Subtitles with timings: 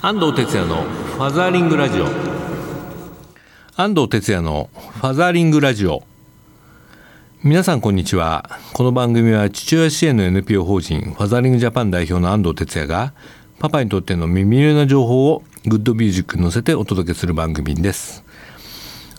[0.00, 2.06] 安藤哲也のファザーリングラジオ。
[3.74, 6.04] 安藤哲也のファザーリングラジオ。
[7.42, 8.48] 皆さんこんにちは。
[8.74, 13.12] この番組は父親支援の NPO 法人ファザーリングジャパン代表の安藤哲也が
[13.58, 18.22] パパにとっての耳寄りな情報をグッドミュージックに乗せてお届けする番組です。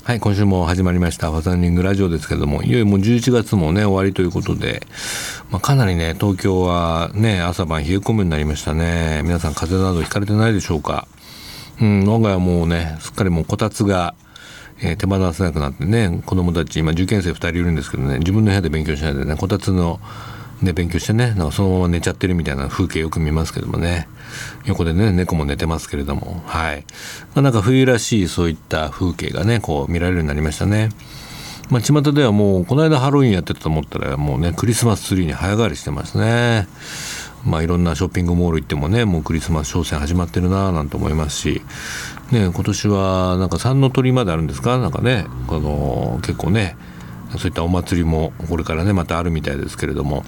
[0.04, 4.82] はい今週も始まりましたファザーリングラジオですけどもいよいよもう11月もね終わりということで、
[5.52, 9.22] まあ、かなりね東京はね朝晩冷え込むようになりましたね。
[9.24, 11.08] 皆さん風邪などひかれてないでしょうか？
[11.80, 14.16] うん我が家はもうねすっかりもうこたつが
[14.82, 20.00] えー、手放せなくなってね子供たち今受験生2人いるんですけどね自分の部屋で勉強しないでねこたつの
[20.62, 24.10] ね、勉強してねなんかそのまま寝ちゃってるみたいな風景よく見ますけどもね。
[24.66, 26.44] 横でね猫も寝てますけれども。
[26.46, 26.86] はい、
[27.34, 30.90] まあ、なんか冬らしいそういった風景がねこう見られるようになりましたね。
[31.70, 36.68] まあ、巷ではもうこの間ハロウィンやってたと思ったらもうねクリスマスツリーに早変わりしてますね。
[37.46, 41.62] まあ、いろんなショッピングモール行ってもねもうクリスマス商戦始まってるななんて思いますし、
[42.32, 44.78] ね、今年はなんか三の鳥まであるんですか？
[44.78, 46.76] なんかねこの結構ね
[47.38, 50.26] そういったお祭りもこれからねまたあるみたいですけれども。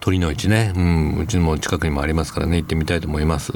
[0.00, 2.56] 鳥の市ね、うん、うちも近くにもありますからね。
[2.56, 3.52] 行ってみたいと思います。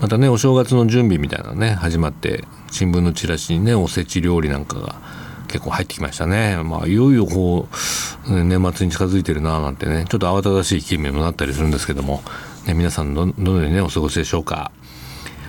[0.00, 4.96] またねお正月の準備みたいなね始まって新聞のチラシにねおせち料理なんかが
[5.48, 6.62] 結構入ってきましたね。
[6.62, 7.68] まあいよいよこ
[8.28, 12.22] う年末に近づいてるななんてねちょっと慌ただしい気分にもなったりするんですけども、
[12.66, 14.72] ね、皆さんどどのようにねお過ごしでしょうか。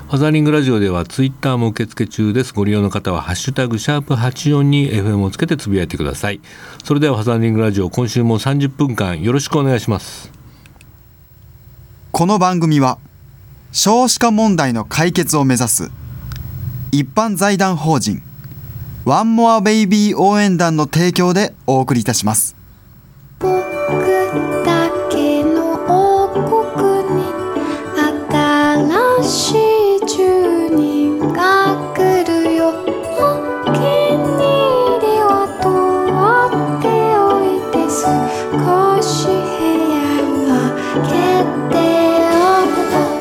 [0.10, 2.52] ファザリングラジオではツイッターも受付中です。
[2.52, 6.42] ご利用の方はハッシュタグシャープ84に FM をつけてつぶやいてください。
[6.84, 10.32] それではファザリングラジオ今週も30分間よろしくお願いします。
[12.12, 12.98] この番組は
[13.72, 15.92] 少子化問題の解決を目指す
[16.92, 18.24] 一般財団法人
[19.06, 22.56] ワンモアベイビー応援団の提供でお送りいたします。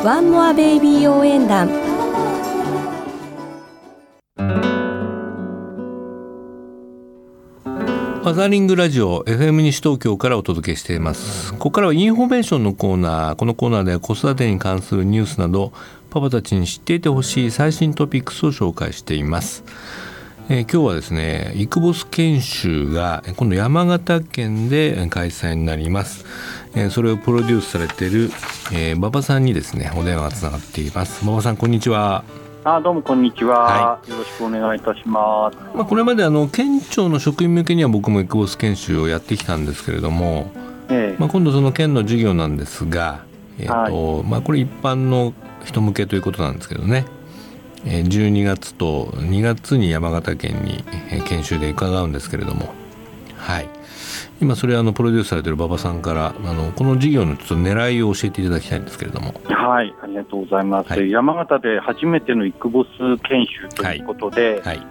[0.04, 1.66] ワンモアベイビー応援団。
[1.66, 11.53] ファザーリングラジオ FM 西東京からお届けしています。
[11.54, 13.34] ここからはインフォメーションのコーナー。
[13.34, 15.72] このコーナーでは子育てに関するニュースなど
[16.10, 19.64] パパたちに知っていてほしい最新トピックスを紹介しています。
[20.50, 26.25] えー、今日はですねイクボス研修が今度山形県で開催になります、
[26.75, 28.31] えー、それをプロデュースされている、
[28.72, 31.22] えー、馬場さんにですねお電話がつながっています。
[31.22, 32.25] 馬場さんこんにちは。
[32.64, 35.58] あどうもこんにちは、はい、よろしくお願いいたします。
[35.76, 40.50] まあこれまであの県庁の職員向けには僕もイクボス研修をやってきたんですけれども、
[40.88, 43.26] ええ、まあ今度その県の授業なんですが、
[43.58, 47.04] えーと、はい、まあこれ一般の人向けということなんですけどね。
[47.84, 50.84] 12月と2月に山形県に
[51.24, 52.74] 研修で伺うんですけれども、
[53.36, 53.68] はい、
[54.40, 59.34] 今それあのプロデュースされてる馬場さんからあのこの事業のちょっと狙いを教えていただきたいんですけれども。
[59.44, 59.94] はい。
[60.02, 62.88] ありがとうございます、はい、山形で初めてのイクボス
[63.22, 64.86] 研修ということで、はい、はい、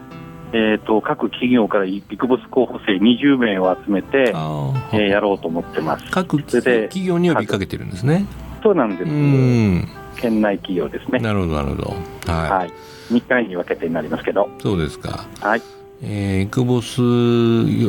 [0.53, 6.05] えーと、各企業からイクボス候補生20名を集めて、えー、やろうと思ってます。
[6.11, 8.25] 各企業に呼びかけてるんですね。
[8.63, 11.19] そうなんです県内企業ですね。
[11.19, 12.31] なるほどなるほど。
[12.31, 12.49] はい。
[12.49, 12.71] はい、
[13.11, 14.49] 2回に分けてになりますけど。
[14.59, 15.25] そうですか。
[15.39, 15.61] はい。
[16.03, 17.01] えー、イクボス、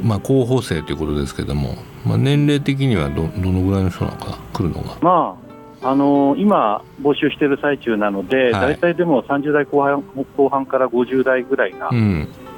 [0.02, 1.74] まあ、候補生ということですけども、
[2.06, 4.96] まあ、年齢的にはどどのぐらいの人なのか来るのが？
[5.02, 5.48] まあ
[5.80, 10.02] あのー、今、募集している最中なので、はい、大体でも30代後半
[10.36, 11.90] 後半から50代ぐらいが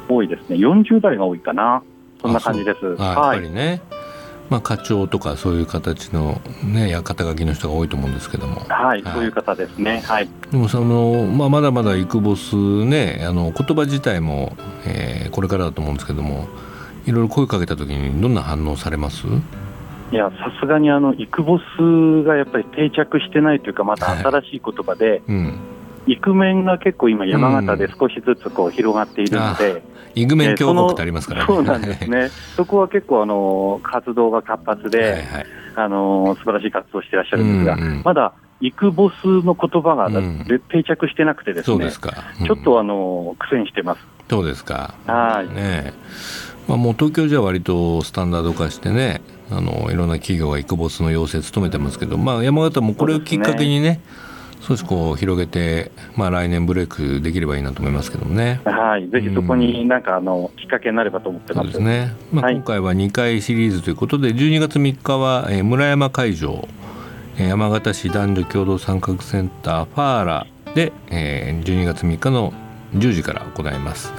[0.09, 1.83] 多いですね、うん、40代が多いかな、
[2.23, 2.87] そんな感じです。
[2.87, 3.83] はい、やっぱりね、
[4.51, 8.67] まあ、課長とかそういう形の、ね、肩書きの人が多いと思うんですけども。
[8.69, 16.49] はい、はい、そういう方ですね、はい、でもその、まあ、まだまだイクボスねあの言葉自体も、えー、これからだと思うんですけども
[17.07, 19.27] いろいろ声かけた時にどんな反応されます？
[20.13, 25.59] いやさすがにあのイクボスがやっぱり定着してないというかまた新しい言葉で、はいうん
[26.07, 29.83] イクメンが結構今、山形で少しずつこう広がっているので、
[30.15, 35.23] イクメン強国ってありますから、ね、そうなんですね、 そこは結構あの活動が活発で、はいはい、
[35.77, 40.11] あの素晴らしい活動をしていらっしゃるんですが、うんうん、まだイクボスの言葉が、
[40.69, 42.01] 定着してなくてですね、うす
[42.41, 44.01] うん、ちょっとあの苦戦してます。
[44.29, 44.95] そうですか。
[45.07, 45.55] はい。
[45.55, 45.95] ね
[46.69, 54.01] まあ、もう東京じゃ割とスタンダード化してね、あのいろんな企業がイクボスの要請務めてますけど、まあ、山形もこれをきっかけにね、
[54.61, 58.61] 少しこう広げて、まあ、来年ブレイクできればいいなと思いますけどもね。
[58.65, 61.73] はい、ぜひそこになんかあの、きっかけになればと思ってます。
[61.73, 62.15] そうですね。
[62.33, 66.69] まあ、今回は2回シリーズということで、12月3日は、えー、村山会場、
[67.39, 72.53] 山形市男女共同参画センターファーラで、えー、12月3日の
[72.95, 74.13] 10時から行います。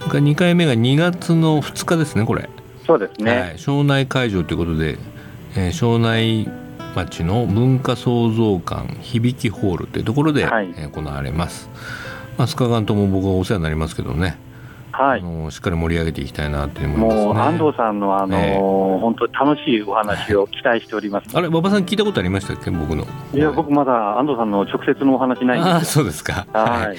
[0.00, 2.48] 2回目が2月の2日ですねこれ。
[2.86, 4.98] そうですね、はい、庄内会場ということで、
[5.56, 6.48] えー、庄内
[6.94, 11.68] 町の文化創造館響きホールというところで、はい、えー、行われます、
[12.38, 14.38] まあ、須賀間とも僕はお世話になりますけどね
[14.96, 18.60] はい、あのしっかり盛り上げていきたいなと思います、ね、もう安藤さんのあの、えー、
[19.00, 21.36] 本当に楽しいお話を期待しております。
[21.36, 22.70] あれ馬場さん聞いたことありましたっけ？
[22.70, 23.04] 僕の。
[23.34, 26.46] いや僕まだ安藤さんの直接のお話ないんですあそうですか。
[26.52, 26.96] はい。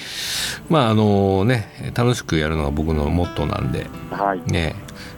[0.70, 3.88] まああのね楽しくやるのが僕のモットーなんで。
[4.12, 4.42] はい。
[4.52, 4.76] ね。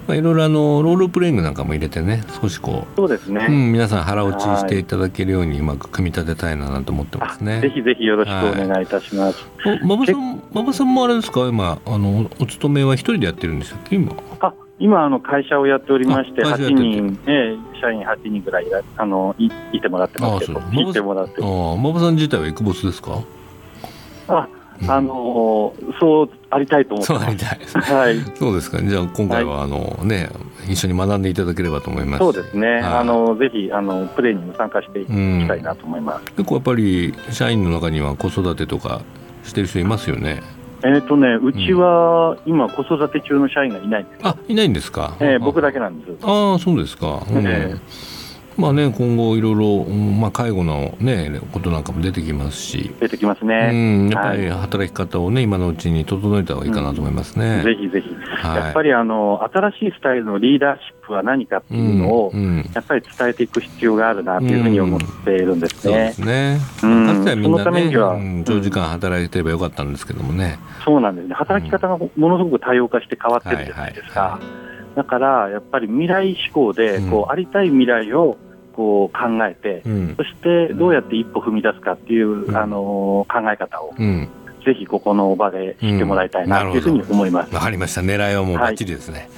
[0.07, 7.59] まあ、いろいろあのロールプレイングなんかも入れてね少しこうそうですね、うん、皆さん腹落ちしていただけるようにうまく組み立てたいなと思ってますね。
[7.59, 11.41] ぜひぜひよろしくお願いいたします、はい、馬場さん馬場さんもあれですか？
[11.47, 18.65] 今あのお勤めは一人でやってるんですよ今あ今あの会社をやっておりまして8人、え社員8人ぐらい
[18.95, 23.23] あのいいてもらってますけどいてもらって馬場さん自体はエクボスですか？
[24.29, 24.47] あ
[24.87, 27.59] あのそうありたいと思ってそうありたい。
[27.95, 28.19] はい。
[28.35, 28.81] そうですか。
[28.81, 30.29] じゃあ今回は、あのね
[30.67, 32.19] 一緒に学んでいただければと思います。
[32.19, 32.79] そうですね。
[32.79, 36.25] あのぜひあのプレーにも参加していきたいなと思います。
[36.31, 39.01] 結構やっぱり社員の中には子育てとか
[39.43, 40.41] してる人いますよね。
[40.83, 44.19] えっ、ー、とね、うちは今子育て中の社員がいないんです。
[44.23, 45.15] あ、いないんですか。
[45.19, 46.17] えー、僕だけなんです。
[46.21, 47.23] ああ、そうですか。
[47.29, 48.16] うん、えー
[48.57, 52.91] まあね、今後いろいろ、まあ、介護の、ね、ことなんかも出てきますし。
[52.99, 65.79] 出てきますね、うん、やっぱり働き方をね、今のうちに整えた方がいいかなと思いますね、うん、ぜひぜひ、はい、やっぱりあの新しいスタイルのリーダーシップは何かっていうのを、うん、やっぱり伝えていく必要があるなというふうに思っているんですね。
[65.81, 71.35] そうですね、うん、かつてはみんな、ね、長時間働いてればよかったんですけどもね、そうなんですね。
[71.35, 74.21] 働き方がものすごく多様化して変わってるじゃないですか。
[74.21, 74.45] はいはいは
[74.93, 74.97] い。
[74.97, 78.35] だからやっぱり未来志向でこう、ありたい未来を
[78.77, 84.29] こう考えて、うん、そしてどうやって一歩踏み出すかっていう、うん、あの考え方を、うん、
[84.63, 87.55] ぜひここの場で知ってもらいたいなというふうに思います。
[87.55, 88.01] わ、かりました。
[88.01, 89.29] 狙いはもうバッチリですね。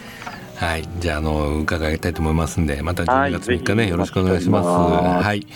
[0.58, 4.68] はい、はい、じゃああの伺いたいと思いますんで、また12月3日ね、はい、よろしくお願いします。
[4.68, 5.48] はい。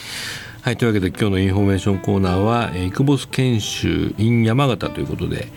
[0.62, 5.50] はい、というわけで今日のインフォメーションコーナーは、えー、イクボス研修 in 山形ということで、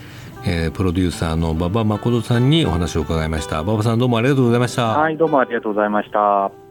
[0.44, 3.60] えー、プロデューサーの馬場誠さんにお話を伺いました。
[3.60, 4.98] 馬場さんどうもありがとうございました。
[4.98, 6.65] はい、どうもありがとうございました。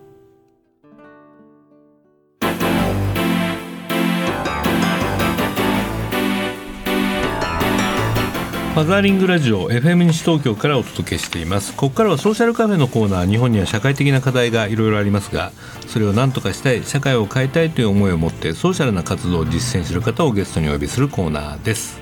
[8.76, 11.74] ファザーリングラジオ FM 西東京からお届けしています。
[11.78, 15.54] ここからはソーシャルカフェのコーナー日本には社会的な課題がいろいろありますが
[15.88, 22.02] それを何とかしたい社会を変えたいという思いを持ってソーシャルな活動を実践する方をゲストにお呼びするコーナーです。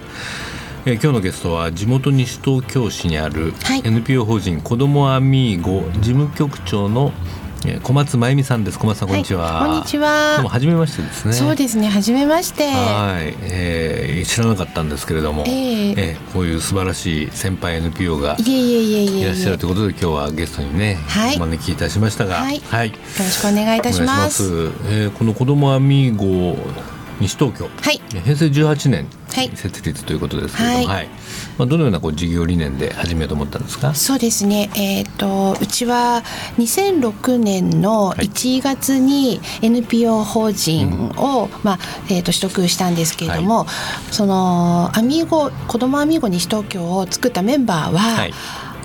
[0.87, 3.53] えー、今日のゲストは地元西東京市にある
[3.83, 7.11] NPO 法人子どもアミーゴ事務局長の
[7.81, 8.79] 小松真由美さんです。
[8.79, 9.53] 小松さんこんにちは。
[9.53, 10.35] はい、こんにちは。
[10.35, 11.33] どうも初めましてですね。
[11.33, 11.87] そうですね。
[11.87, 12.65] 初めまして。
[12.65, 24.43] はい、えー、知らなかったんですけれども、えー、えー、こういう素晴らしい先輩 NPO がいらっしゃるということで今日はゲストにね、はい、お招きいたしましたが、はい、はい、よろしくお願いいたします。
[24.43, 26.57] ますえー、この子供アミーゴ
[27.21, 29.07] 西東京、はい、平成18年
[29.55, 31.07] 設立ということですけれども、はい、はい、
[31.57, 33.93] まあ、どのようなこう事業理念で始めようと思ったんですか？
[33.93, 36.23] そうですね、えーと、うちは
[36.57, 48.27] 2006年の1月に NPO 法人を、はい、まあえーと、取得したんですけれども、はい、そのアミーゴ子どもアミーゴ西東京を作ったメンバーは、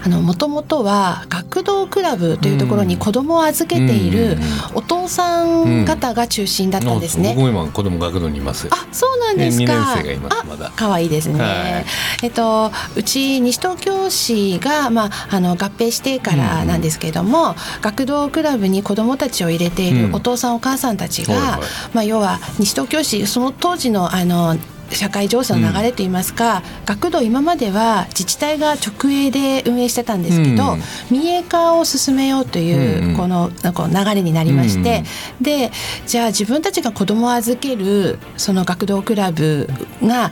[0.07, 4.37] もともとは学童クラブというところに子供を預けている
[4.75, 7.35] お父さん方が中心だったんですね。
[7.35, 8.69] 僕も今子供学童にいます。
[8.71, 9.65] あ、そうなんですか。
[9.65, 10.73] 年生がいますまだ。
[10.77, 11.41] 可愛いですね。
[11.41, 11.85] はい、
[12.23, 21.61] えっとうち西東京市がまああの合併してからなんですけれども、学童クラブに子供たちを入れているお父さんお母さんたちが、
[21.93, 24.57] まあ要は西東京市その当時のあの
[24.91, 30.81] 社会情勢の流れといいますか、うん、学童今までは自治体が直営で運営してたんですけど、うん、
[31.11, 35.05] 民営化を進めようというこの流れになりまして、
[35.39, 35.71] うん、で
[36.07, 39.69] じゃあ自分たちが子供を預けるその学童クラブ
[40.03, 40.31] が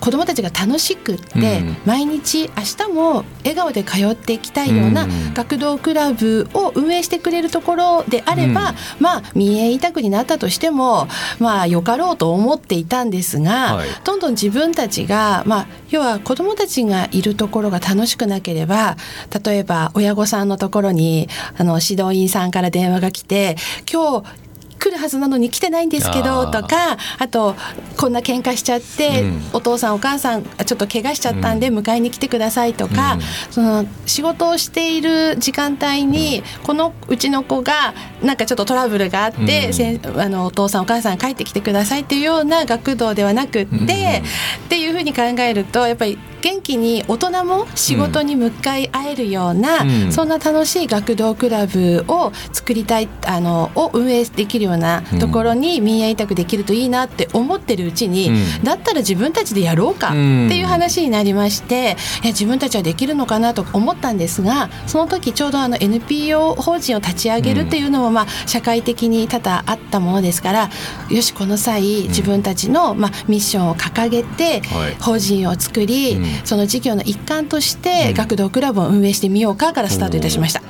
[0.00, 18.96] 子どもたちが楽しくって、毎日明日も笑顔で通っていきたいような学童クラブを運営してくれるところであれば、まあ民営委託になったとしてもまあよかろうと思っていたんですが、はい、どんどん自分たちが、まあ、要は子どもたちがいるところが楽しくなければ
[19.44, 23.56] 例えば親御さんのところにあの指導員さんから電話が来て
[23.90, 24.43] 今日
[24.84, 27.56] 来るはずなのに来てないんですけどとかあと
[27.96, 39.70] こんな喧嘩しちゃって、うん、お父さんお母さんちょっと怪我しちゃったんで迎えに来てくださいとか、うん、その仕事をしている時間帯に、このうちの子がなんかちょっとトラブルがあって、
[40.04, 44.22] うん、あのお父さんお母さん帰ってきてくださいっていうような学童ではなくって、
[44.66, 60.18] っていうふうに考えるとやっぱり元気に大人も仕事に向かい合えるような、うん、そんな楽しい学童クラブを作りたいあのを運営できるようなところに民営委託できるといいなって思ってるうちに、うん、だったら自分たちでやろうかって
[60.58, 61.96] いう話になりまして、いや
[62.32, 70.70] 自分たちはできるのかなと思ったんですがその時ちょうどあの NPO 法人を立ち上げるっていうのも、まあ、社会的に多々あったものですから
[71.08, 74.60] よしこの際自分たちの、まあ、ミッションを掲げて
[75.00, 80.62] 法人を作り、その事業の一環として学童クラブを運営してみようかからスタートいたしました。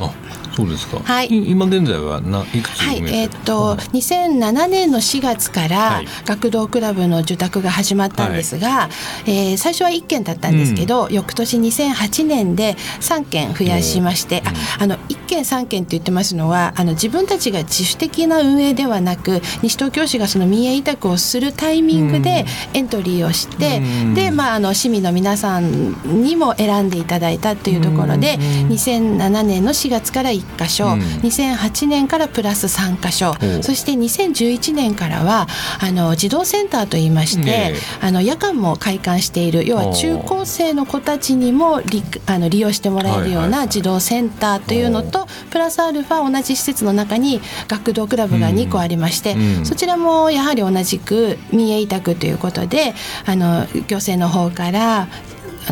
[0.55, 1.01] そうですか。
[1.01, 1.29] はい。
[1.51, 2.99] 今現在はないくつはい。
[2.99, 8.89] えっ、ー、と2007年の4月から学童クラブの受託が始まったんですが、は
[9.27, 14.43] い、えー、最初は1件だったんですけど、うん、翌年2008年で3件増やしまして、
[14.79, 14.94] ああの1
[15.35, 35.49] 件3件って言ってますのはあの自分たちが自主的な運営ではなく西東京市がその民営委託をするタイミングでエントリーをして、うん、でまああの市民の皆さんにも選んでいただいたというところで、うん、2007年の4月から1 1箇所、うん、2008年からプラス3箇所、そして2011年からは
[35.81, 52.95] あの児童センターといいまして、ね、あの夜間も開館している要は中高生の子たちにも利あの利用してもらえるような児童センターというのと、プラスアルファ同じ施設の中に学童クラブが2個ありまして、うん、そちらもやはり同じく民営委託ということで
[53.27, 55.09] あの行政の方から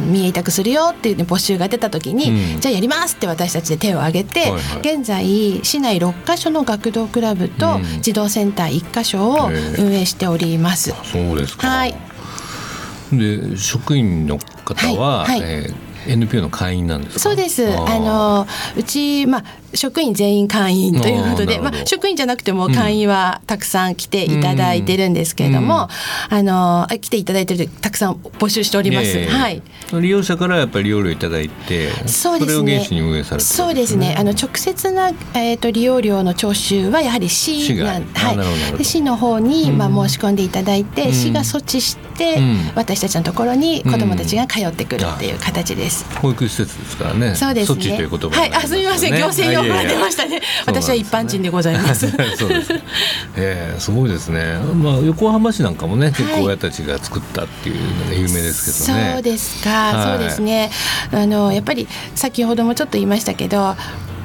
[0.00, 10.94] 民営委託するよっていう、募集が出た時に、うん、じゃあやりますって私たちで手を挙げて、はいはい、現在市内6か所の学童クラブと児童センター1か所を運営しております。
[11.04, 11.94] そうですか、はい、
[13.12, 15.40] で職員の方は、はい。
[15.40, 17.66] はい、えー NPO の会員なんですそうです。
[17.78, 25.88] あのうち、まあ、職員全員会員ということでまあ、職員じゃなくても会員はたくさん来ていただいてるんですけれども、
[26.30, 29.62] うん、あの来ていただいてるたくさん募集しております、はい、
[30.00, 32.86] 利用者からやっぱり利用料いただいてそうですね。
[33.38, 34.14] そうですね。
[34.18, 46.04] あの直接な、えーと、利用料の徴収はやはり市がはい、市の方に、まあ、申し込んでいただいて、うん、市が措置して、うん、私たちのところに子どもたちが通ってくるっていう形です。
[46.18, 47.34] 保育施設ですからね。
[47.34, 47.80] そうですね。
[47.80, 49.14] 措置という言葉、ね、はい、あすみません。
[49.14, 50.40] 行政用語が出ましたね。
[50.66, 52.10] 私は一般人でございます。
[52.36, 52.74] そうです。
[53.36, 54.58] ええー、すごいですね。
[54.74, 59.12] まあ横浜市なんかもね結構親たちが作ったっていうのが有名ですけどね。
[59.14, 60.70] そうですか、はい、そうですね。
[61.12, 63.76] あのやっぱり先ほどもちょっと言いましたけど。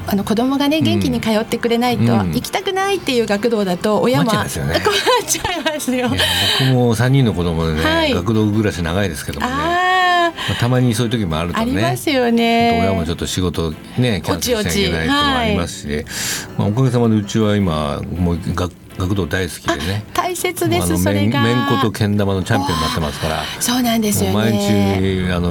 [0.09, 4.67] あの子供がね元気に通ってくれないと、うん、行きたくないっていう学童だと親も困っちゃい
[5.63, 6.07] ますよ。
[6.59, 9.53] 僕も三人の子供でね、はい、学童暮らし長いですけどもね。
[10.49, 11.61] まあ、たまにそういう時もあるとね。
[11.61, 12.79] ありますよね。
[12.81, 16.05] 親もちょっと仕事ねキャンセルしなきゃいけないともありますし、はい、
[16.57, 20.03] まあ、おかげさまでうちは今もう学学童大好きでね。
[20.13, 21.43] 大切ですそれが。
[21.43, 23.43] めんことけん玉のチャンピオンになってますから。
[23.59, 25.49] そうなんですよ、ね、毎日あの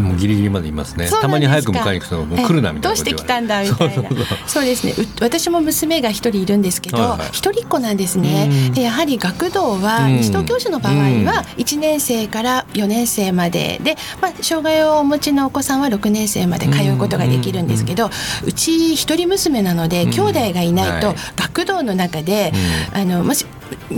[0.00, 1.08] もうギリギリまでいますね。
[1.08, 3.62] たまに早く迎えに行くともう来るなみたいなどうして来たんだ？
[3.62, 4.10] みたいな。
[4.46, 4.94] そうですね。
[5.20, 8.70] 私も娘が一人いるんですけど一、はいはい、人っ子なんですね。
[8.74, 18.10] でやはり学童は西東京市の場合は1年生から4年生までで、まあ、障害をお持ちのお子さんは6年生まで通うことができるんですけど
[18.44, 22.52] うち一人娘なので兄弟がいないと学童の中で、
[22.92, 23.46] あのもし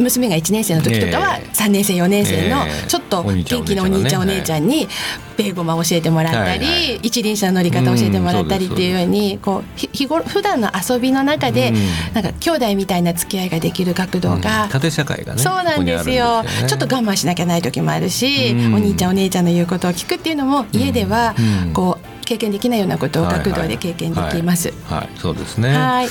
[0.09, 4.89] 娘が1年生の時とかは3年生4年生のちょっと元気なお兄ちゃんお姉ちゃんに
[5.37, 11.73] ベーゴマ教えてもらったり一輪車の乗り方教えてもらったりっていうようにこう日頃普段の遊びの中で
[12.15, 16.43] なんか兄弟みたいな付き合いができる学童が縦社会がねそうなんですよ。
[16.67, 21.35] ちょっと我慢しなきゃない時もあるしお兄ちゃんお姉ちゃんの言うことを聞くっていうのも家では
[21.73, 24.69] こう経験できないようなことを学童で経験できます。
[24.69, 25.73] はい、はいはい、そうですね。
[25.73, 26.09] はい。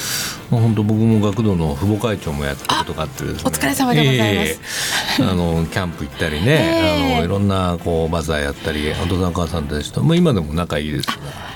[0.50, 3.42] 本当僕も学童の父母会長もやったことがあってですね。
[3.46, 4.60] お疲れ様でございます。
[5.20, 11.10] えー、あのキャンプ行ったりね、えー、あのいろんなこうバザーやったり、お父さんお母さんたちと、まあ今でも仲いいです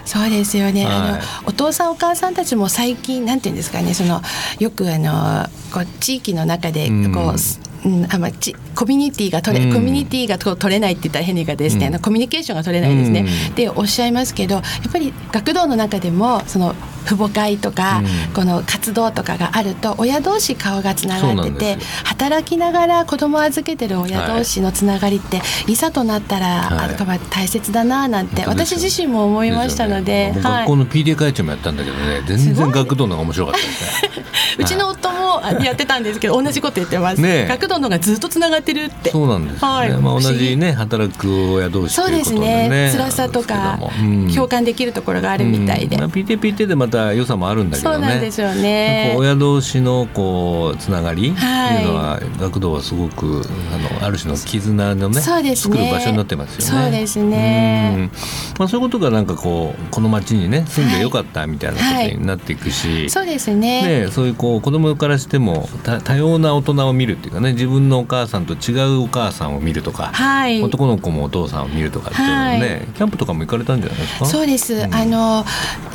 [0.06, 4.22] そうですよね、はい、あのお父さんお母さんたちも最近なんていうんですかねその
[4.60, 18.04] よくあのこう地域の中でこう、うんうん、あまあ、ちコミュニティが取れ、うん、コミュニティが取れないって言ったら変にがですね、うん、コミュニケーションが取れないですね、うん、でおっしゃいますけどやっぱり学童の中でもその父母会とか、
[18.36, 34.26] この活動とかがあると親同士顔がつながってて働きながら子供を預けてる親同士のつながりって、はい、いざとなったら、はい、大切だななんて私自身も思いましたので、ねはい、学校の PTA 会長もやったんだけどね全然学童のが面白かったですね。
[34.60, 39.12] うちの夫ももやってたんですけど同じこと言ってます、ね、学童のがずっとつながってるって。
[39.12, 42.92] そうなんです、ね、はい、まあ、同じね働く親同士そうですね。
[42.92, 46.02] 辛さとか、うん、共感できるところがあるみたいで、うん。
[46.02, 47.96] まあ、PTPT でまた良さもあるんだけどね。
[47.96, 49.16] そうなんですよね。
[49.18, 56.84] 親同士のこうつながりっていうのは、学童はすごくあのある種の絆のねそうです、ね、作る場所になってますよね。
[56.84, 58.10] そうですね、
[58.58, 62.98] まあ、そういうことがなんかこうこの町にね住んでよかったみたいなことになっていくし、はい。
[63.00, 64.04] はい、そうですね。
[64.06, 65.70] ねそういうこう子供からしても
[66.04, 74.26] 多様な大人を見るっていうかね自分のお母さんと違うお母さんを見るとか、はい、男の子もお父さんを見るとかっていうのね、はい、キャンプとかも行かれたんじゃないですか？
[74.26, 75.46] そうです、うん、あの、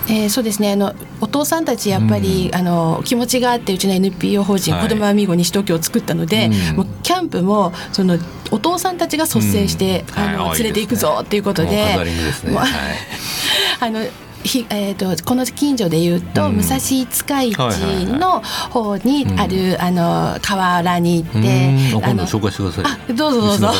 [0.09, 0.73] えー、そうですね。
[0.73, 8.19] あのお父さんたちやっぱり、うん、あの気持ちがあってうちの NPO 法人、はい、子どもアミーゴ西東京を作ったので、うん、もうキャンプもその
[8.51, 11.97] お父さんたちが率先して、あの連れていくぞっていうことで。
[13.81, 14.01] あの
[14.45, 23.15] ひえーと、この近所でいうと、うん、武蔵五日市の方にある、あの河原に行って、今度紹介してください。
[23.15, 23.73] どうぞどうぞ。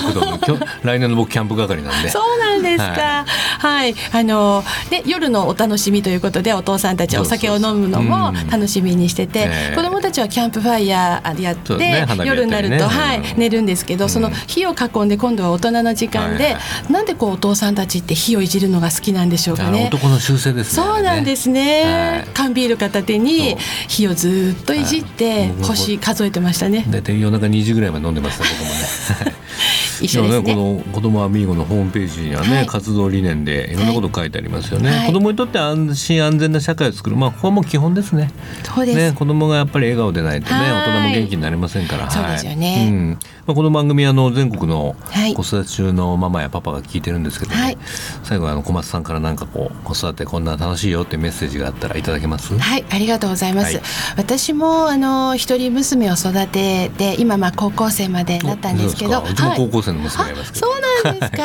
[0.83, 2.11] 来年の僕キャンプ係なんで。
[2.11, 3.25] そうなんですか。
[3.59, 16.61] はい、はい、あので夜のお楽しみということでお父さんたちお酒を飲むのも楽しみにしてて、子供たちはキャンプファイヤーやって、ね、夜になると、ね、はい、寝るんですけど、その火を囲んで今度は大人の時間で、はいは
[16.91, 19.91] い、なんでこうお父さんたちって火をいじるのが好きなんでしょうかね。
[19.93, 20.83] 男の習性ですね。
[20.83, 23.57] そうなんですね、はい、缶ビール片手に
[23.89, 26.85] 火をずっといじって星数えてましたね。
[26.89, 29.37] 大体夜中2時ぐらいまで飲んでました僕もね
[30.01, 37.17] 一緒ですね、ね、この子供アミーゴのホームページにはね、はい、活動理念でいろんなこと書いてありますよね、はい、子供にとって安心安全な社会を作る。
[37.17, 38.31] まあここはもう基本ですね。
[38.63, 38.99] そうです。
[38.99, 42.11] ね子供がやっぱり笑顔でないとね大人も元気になりませんから。
[42.11, 44.97] そうですよね、うんまあ、この番組あの全国の
[45.35, 47.61] 子育て中のママやパパが聞いてるんですけど、ね。
[47.61, 47.79] はい、
[48.23, 52.57] 最後あの小松さんからなんかこう子育てこんな楽しいよってメッセージがあったらいただけます？
[52.59, 53.85] はいありがとうございます、はい、
[54.17, 59.23] 私もあの一人娘を育てて今まあ高校生までなったんですけど
[59.53, 61.45] うちも高校生の娘がいますけど、そうなんですか。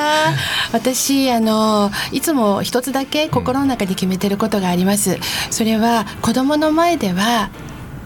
[0.72, 5.18] 私あのいつも一つだけ心の中で決めてることがあります、
[5.50, 7.50] それは子供の前では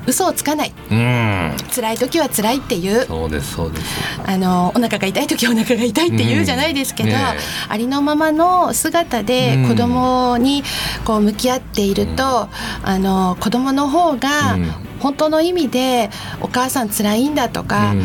[0.07, 3.05] 嘘をつかない、うん、辛い時は辛いっていう。
[3.07, 3.85] そうですそうです。
[4.23, 7.15] あのお腹が痛い時はお腹が痛いって言うじゃないですけど、うん。
[7.15, 7.19] ね、
[7.69, 10.63] ありのままの姿で子供に
[11.05, 12.49] こう向き合っていると、
[12.83, 14.57] うん、あの子供の方が
[14.99, 17.95] 本当の意味でお母さん辛いんだとか、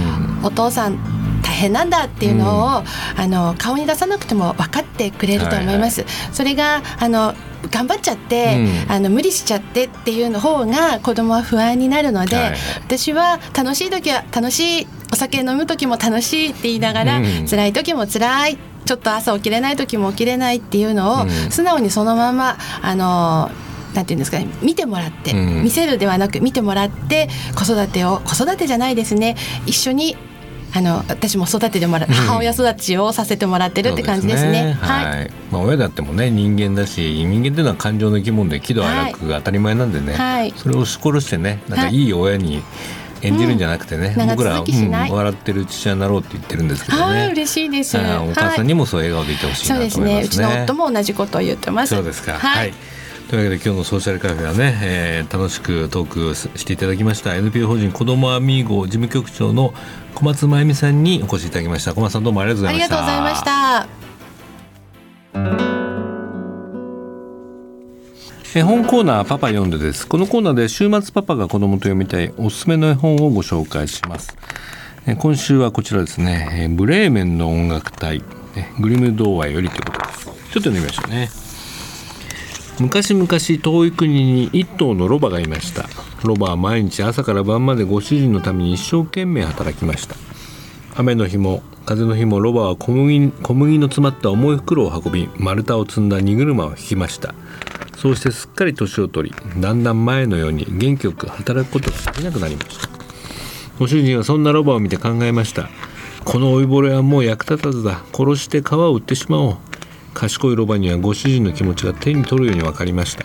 [0.43, 0.97] お父さん
[1.43, 2.85] 大変なんだっていうのを、
[3.17, 6.03] あの顔に出さなくても分かってくれると思います。
[6.03, 7.35] はいはい、それがあの
[7.71, 12.55] 頑張っちゃって、うん、あの無理しちゃってっていうの方が子供は不安になるので、はい、
[12.87, 23.51] 私は楽しい時は楽しいお酒飲む時も楽しいって言いながら、うん、辛い時も辛いちょっと朝起きれない時も起きれないっていうのを、素直にそのままあの
[23.95, 30.17] なんていうんですかね見てもらって、見せるではなく見てもらって子育てを子育てじゃないですね一緒に
[30.73, 34.53] あの私も育ててもら、うん、母親育ちをさせてもらってるって感じですね。
[34.53, 35.31] すねはい。
[35.51, 42.63] まあ親だってもね人間だし人間っていうのは感情の生き物で喜怒哀楽が当たり前なんでね、はい、それを押し殺してねなんかいい親に、
[43.23, 44.65] 演じるんじゃなくてね、うん、僕ら、うん、
[45.11, 47.03] 笑ってる父親になろうって言ってるんですけどね。
[47.03, 47.97] はい、嬉しいです。
[47.99, 48.01] お
[48.35, 50.47] 母さんにもそう笑顔でいてほしいなと思いますね、はい、そうですね。
[50.47, 51.95] うちの夫も同じことを言ってます。
[51.95, 52.33] そうですか。
[52.33, 52.75] はい、はい
[53.31, 57.37] というわけで今日のソーシャルカフェはね、えー、楽しくトークしていただきました。
[57.37, 59.73] NPO 法人子どもアミーゴ事務局長の
[60.17, 61.95] 小松真由美さんにお越しいただきました。
[61.95, 62.97] 小松さんどうもありがとうございました。
[62.97, 63.35] ありがとうございま
[68.43, 68.59] した。
[68.59, 70.09] 絵本コーナーパパ読んでです。
[70.09, 74.37] このコーナーで週末パパが子供と読みたいおすすめの絵本をご紹介します。
[75.19, 76.67] 今週はこちらですね。
[76.73, 78.25] ブレーメンの音楽隊。
[78.81, 80.25] グリム童話よりということです。
[80.25, 81.40] ちょっと読んでみましょうね
[82.81, 85.87] 昔々遠い国に一頭のロバがいました。
[86.25, 90.17] ロバは毎日朝から晩までご主人のために一生懸命働きました。
[90.97, 97.35] 雨の日も風の日もロバは小麦小麦の詰まった重い袋を運び丸太を積んだ荷車を引きました。
[97.99, 102.89] そうしてすっかり年を取りだんだん前のように元気よく働くことができなくなりました。
[103.79, 105.69] ご主人はそんなロバを見て考えました。
[106.25, 108.03] この老いぼれはもう役立たずだ。
[108.15, 109.57] 殺して皮を売ってしまおう。
[110.15, 113.25] 賢いロバにはご主人の気持ちが手に取るように分かりました。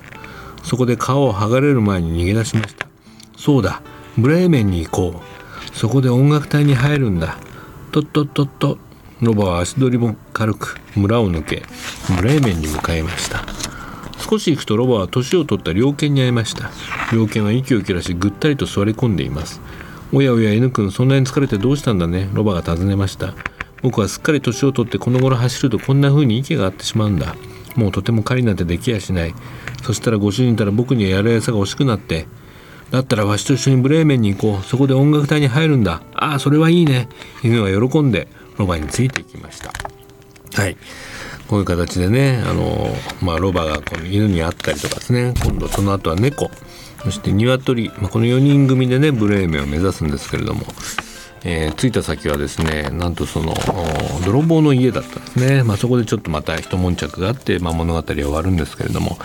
[0.64, 2.88] そこで皮を剥がれる前に逃げ出しました。
[3.38, 3.82] そうだ
[4.18, 5.76] ブレーメンに行こう。
[5.76, 7.38] そこで音楽隊に入るんだ。
[7.92, 8.78] とっとっとっと
[9.22, 11.64] ロバは足取りも軽く村を抜け
[12.18, 13.44] ブレーメンに向かいました。
[14.18, 16.72] 少し行くとロバは年を取った猟犬に会いました。
[17.14, 19.62] 猟犬は息を切らしぐったりと座り込んでいます。
[20.12, 22.30] おやおや N 君そんなに疲れてどうしたんだね。
[22.34, 23.34] ロバが尋ねました。
[23.86, 27.36] 僕はすっかり年を取ってこの頃走るとこんな風に息が合ってしまうんだ。
[27.76, 29.36] もうとても狩りなんてできやしない。
[29.84, 32.26] そしたらご主人たら僕にはやる餌が欲しくなって。
[32.90, 34.64] だったらわしと一緒にブレーメンに行こう。
[34.64, 36.02] そこで音楽隊に入るんだ。
[36.16, 37.10] ああそれはいいね。
[37.44, 39.72] 犬は喜んでロバについていきました。
[40.60, 40.76] はい。
[41.48, 42.88] こういう形でねあの、
[43.22, 45.36] まあ、ロバがこの犬に会ったりとかですね。
[45.44, 46.50] 今度その後は猫。
[47.04, 50.66] そして鶏、まあ、この4人組でねブレーメンを目指すんですけれども。
[51.48, 53.54] えー、着いた先はですねなんとその
[54.26, 59.18] 泥棒の家だったんですね、まあ、そこでちょっとまた一悶着があって、まあ、物語は終わるんですけれども、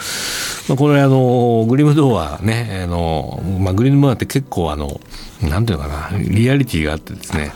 [0.69, 5.01] まあ、これあのグリムドアねあの、まあ、グリムドアって結構あの
[5.43, 7.53] なんていうのかなリアリティがあってですね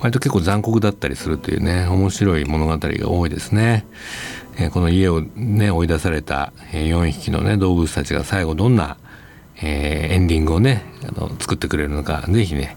[0.00, 3.86] 割と結構残酷だったりするというね面白い物語が多いですね。
[4.58, 8.98] えー、この家をね追い出された4匹のね動物たちが最後どんな、
[9.62, 12.76] えー、エンディングをねあの作ってくれるのか是非ね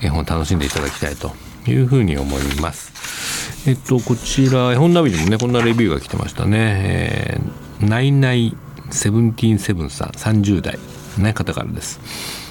[0.00, 1.32] 絵本楽しんでいただきたいと
[1.66, 3.68] いうふうに思います。
[3.68, 6.58] えっと、こちら、絵本ナビにもね、こんなレビューが来てましたね。
[6.58, 8.56] えー、ナイナイ
[8.90, 10.78] セブンティーンセブンさん、30代、
[11.18, 12.00] ね、方からです。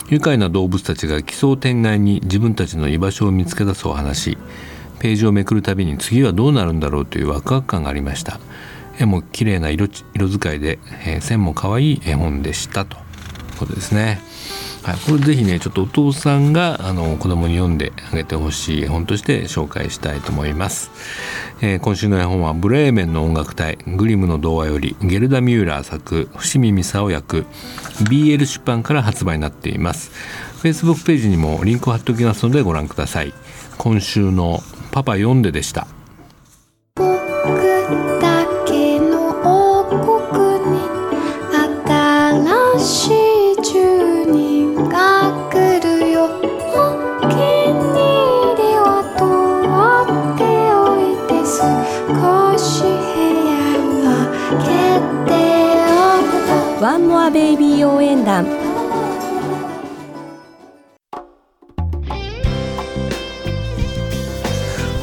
[0.09, 4.37] 愉快な動物たちが奇想天外に自分たちの居場所を見つけ出すお話。
[4.99, 8.39] ページをめくるたびに次はどうなるんだろうというワクワク感がありました。
[8.99, 13.03] 絵も綺麗な色色使いで、えー、線も可愛い絵本でしたという
[13.59, 14.19] ことですね。
[14.87, 20.91] はい、これぜひねちょっとお父さんがあの子供に読んであげてほしい絵本として紹介したいと思います、
[21.61, 27.45] えー、今週の絵本はブレーメンの音楽隊グリムの童話よりゲルダ・ミューラー作伏見美沙役
[28.09, 30.11] BL 出版から発売になっています。
[30.63, 33.33] Facebook ページにもリンクを貼っておきますのでご覧ください。
[33.77, 35.87] 今週のパパ読んででした。
[56.97, 58.43] ワンモアベイビー応援団。
[58.43, 58.49] フ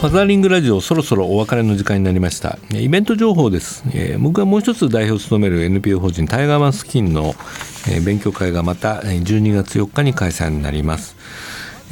[0.03, 2.59] ァザーリングラジオそろそろお別れの時間になりました。
[2.73, 7.37] イベント情報です、えー、僕がもう一つ代表を務める NPO 法人タイガーマンスキンの、
[7.89, 11.15] えー、勉強会がまた12月4日に開催になります、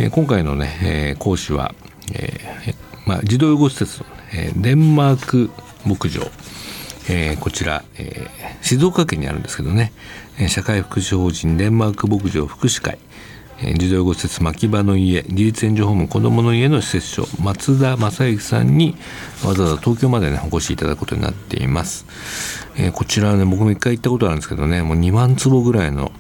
[0.01, 1.77] えー、今回のね、えー、講師は、
[2.13, 2.75] えー
[3.07, 4.03] まあ、児童養護施設、
[4.35, 5.51] えー、デンマーク
[5.87, 6.23] 牧場。
[7.09, 9.93] えー、こちら、えー、静岡県にあるんですけどね、
[10.39, 12.99] え、社会福祉法人デンマーク牧場福祉会、
[13.63, 15.23] え、児童養護施設牧場の家。
[15.23, 18.97] 自立援助ホーム子どもの家の施設長松田正幸さんに
[19.45, 22.07] わざわざ東京までねお越しいただくことになっています、
[22.77, 26.13] えー、こちらはね僕も一回行ったことあるんですけどねもう2万坪ぐらいの、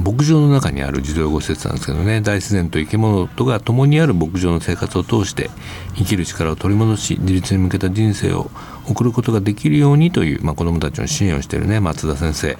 [0.00, 5.50] 牧場の中にある児童養護施設なんですけどね大自然と生き物とが共にある牧場の生活を通して
[5.94, 8.50] 生きる力を取り戻し自立に向けた人生を
[8.88, 12.58] 送ることができるようにという、まあ、子どもたちの支援をしているね松田先生、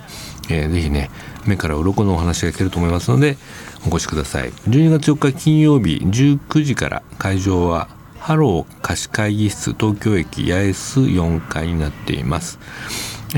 [0.51, 1.11] えー、ぜひね
[1.47, 3.37] 目から鱗のお話が聞けると思いますので
[3.85, 4.51] お越しください。
[4.51, 12.59] 12月4日金曜日19時から会場はハロー貸し会議室東京駅八重洲4階になっています。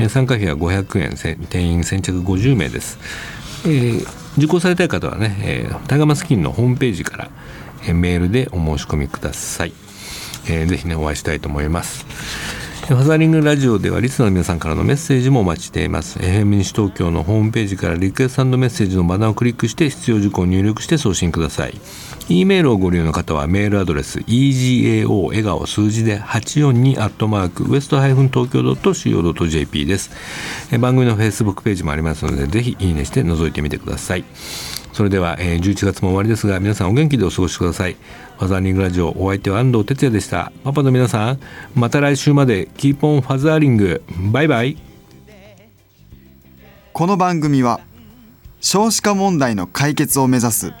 [0.09, 2.97] 参加費は500円定員先着50名です。
[3.65, 7.29] えー、受講されたい方はね、えー、タイガーマスク基金のホームページから、
[7.83, 9.73] えー、メールでお申し込みください、
[10.47, 12.05] えー、ぜひねお会いしたいと思います。
[12.87, 16.19] ファザリングラジオではリスナーの皆さんからのメッセージもお待ちしています。
[16.19, 21.79] FM 西東京のホームページからリクエストメッセージのバナーをクリックして必要事項を入力して送信ください。
[22.29, 30.11] E メールをご利用の方はメールアドレス egao 笑顔数字で842アットマークウエストハイフン東京 .co.jp です。
[30.79, 34.23] 番組の Facebook ページもありますのでぜひいいねして覗いてみてください。
[34.93, 37.95] それでは、えー、11月も終わりですが皆さんお元気でお過ごしください。
[38.37, 40.51] ファザーリングラジオお相手は安藤哲也でした。
[40.63, 41.39] パパの皆さん
[41.75, 44.77] また来週までキーポンファザーリングバイバイ。
[46.93, 47.79] この番組は
[48.59, 50.73] 少子化問題の解決を目指す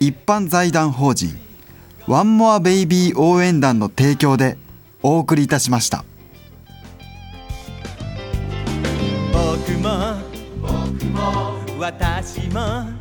[0.00, 1.36] 一般財団法人
[2.06, 4.56] ワンモアベイビー応援団の提供で
[5.02, 6.04] お送りいたしました。
[9.32, 10.14] 僕も
[10.60, 12.97] 僕も私も